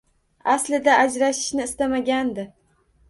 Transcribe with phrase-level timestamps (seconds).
[0.53, 2.47] Aslida, ajrashishni istamagandi